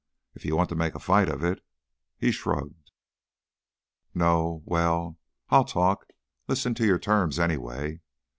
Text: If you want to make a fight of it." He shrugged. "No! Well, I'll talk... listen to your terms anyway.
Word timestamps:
If 0.33 0.45
you 0.45 0.55
want 0.55 0.69
to 0.69 0.75
make 0.75 0.95
a 0.95 0.99
fight 0.99 1.29
of 1.29 1.43
it." 1.43 1.63
He 2.17 2.31
shrugged. 2.31 2.89
"No! 4.15 4.63
Well, 4.65 5.19
I'll 5.49 5.63
talk... 5.63 6.07
listen 6.47 6.73
to 6.73 6.85
your 6.87 6.97
terms 6.97 7.37
anyway. 7.37 8.01